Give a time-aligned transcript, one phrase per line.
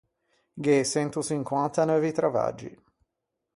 [0.63, 2.71] Gh’é çento çinquanta neuvi travaggi.